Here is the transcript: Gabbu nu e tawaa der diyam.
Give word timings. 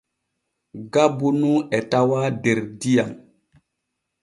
Gabbu 0.93 1.29
nu 1.39 1.51
e 1.77 1.79
tawaa 1.91 2.27
der 2.43 2.59
diyam. 2.79 3.11